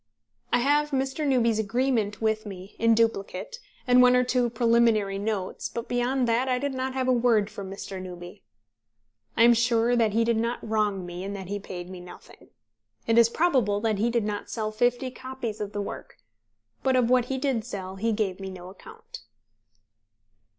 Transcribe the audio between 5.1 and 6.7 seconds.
notes; but beyond that I